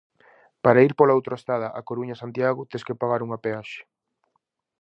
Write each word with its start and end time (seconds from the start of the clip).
Para 0.63 0.83
ir 0.87 0.93
pola 0.97 1.15
autoestrada 1.17 1.69
A 1.79 1.81
Coruña-Santiago 1.89 2.61
tes 2.69 2.85
que 2.87 2.99
pagar 3.01 3.21
unha 3.25 3.41
peaxe. 3.45 3.81